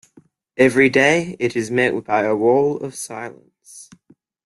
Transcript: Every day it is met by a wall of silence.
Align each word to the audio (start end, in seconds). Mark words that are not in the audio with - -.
Every 0.57 0.89
day 0.89 1.35
it 1.39 1.55
is 1.55 1.69
met 1.69 2.05
by 2.05 2.23
a 2.23 2.35
wall 2.35 2.77
of 2.77 2.95
silence. 2.95 3.87